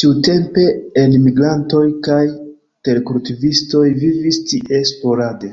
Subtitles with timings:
[0.00, 0.64] Tiutempe
[1.02, 2.18] enmigrantoj kaj
[2.90, 5.52] terkultivistoj vivis tie sporade.